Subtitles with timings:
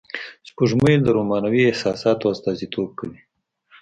[0.47, 3.19] سپوږمۍ د رومانوی احساساتو استازیتوب کوي